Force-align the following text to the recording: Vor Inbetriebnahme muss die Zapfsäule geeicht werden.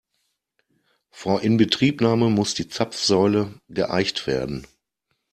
Vor 1.11 1.41
Inbetriebnahme 1.43 2.31
muss 2.31 2.55
die 2.55 2.67
Zapfsäule 2.67 3.61
geeicht 3.69 4.25
werden. 4.25 4.65